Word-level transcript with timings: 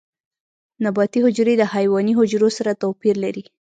نباتي 0.83 1.19
حجرې 1.25 1.53
د 1.57 1.63
حیواني 1.73 2.13
حجرو 2.19 2.49
سره 2.57 2.79
توپیر 2.81 3.15
لري 3.23 3.43